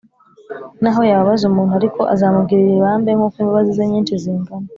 [0.81, 4.67] Naho yababaza umuntu ariko azamugirira ibambe, Nk’uko imbabazi ze nyinshi zingana.